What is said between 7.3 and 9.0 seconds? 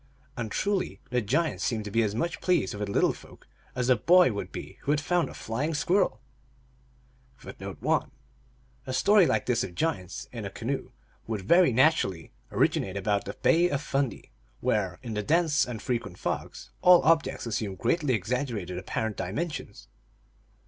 1 1 A